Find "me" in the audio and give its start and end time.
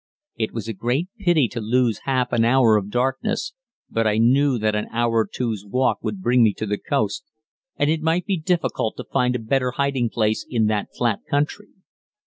6.41-6.55